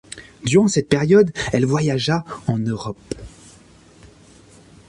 Durant 0.43 0.67
cette 0.67 0.89
période 0.89 1.31
elle 1.53 1.67
voyagea 1.67 2.25
en 2.47 2.57
Europe. 2.57 2.97